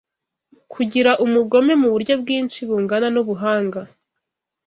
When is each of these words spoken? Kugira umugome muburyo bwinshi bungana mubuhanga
Kugira 0.73 1.11
umugome 1.25 1.73
muburyo 1.81 2.13
bwinshi 2.21 2.59
bungana 2.67 3.07
mubuhanga 3.15 3.81